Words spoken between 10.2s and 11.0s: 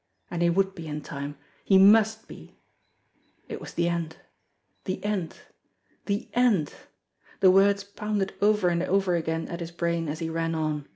ran on.